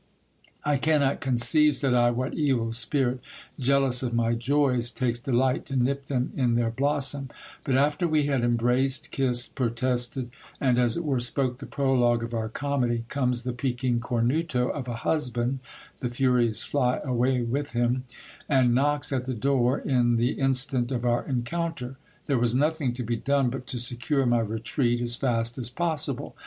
[0.65, 3.19] I cannot conceive, said I, what evil spirit,
[3.59, 7.29] jealous of my joys, takes delight to nip them in their blossom:
[7.63, 12.33] but after we had embraced, kissed, protested, and, as it were, spoke the prologue of
[12.33, 15.59] our comedy, comes the peaking cornuto of a husband
[15.99, 18.05] (the furies fly away with him),
[18.49, 21.95] and knocks at the door in the instant of our encounter.
[22.25, 26.35] There was nothing to be done but to secure my retreat as fast as possible.